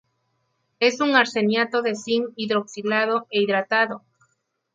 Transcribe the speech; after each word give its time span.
Es 0.79 0.99
un 0.99 1.13
arseniato 1.15 1.83
de 1.83 1.93
cinc 1.93 2.33
hidroxilado 2.35 3.27
e 3.29 3.43
hidratado. 3.43 4.03